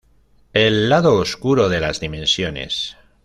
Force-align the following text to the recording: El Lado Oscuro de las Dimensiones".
El 0.53 0.89
Lado 0.89 1.13
Oscuro 1.13 1.69
de 1.69 1.79
las 1.79 1.99
Dimensiones". 1.99 2.97